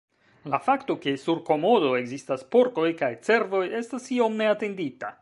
[0.53, 5.09] La fakto ke sur Komodo ekzistas porkoj kaj cervoj estas iom neatendita.